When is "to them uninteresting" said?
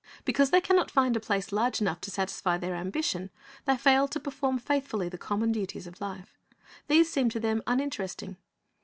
7.29-8.37